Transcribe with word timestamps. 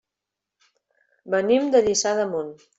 Venim 1.35 1.71
de 1.77 1.85
Lliçà 1.89 2.19
d'Amunt. 2.23 2.55